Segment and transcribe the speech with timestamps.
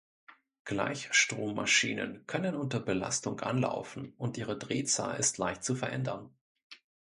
[0.65, 6.31] Gleichstrommaschinen können unter Belastung anlaufen, und ihre Drehzahl ist leicht zu verändern.